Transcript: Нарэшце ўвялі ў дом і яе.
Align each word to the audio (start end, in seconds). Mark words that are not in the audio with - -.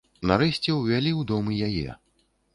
Нарэшце 0.29 0.69
ўвялі 0.77 1.11
ў 1.19 1.29
дом 1.33 1.53
і 1.53 1.61
яе. 1.69 1.89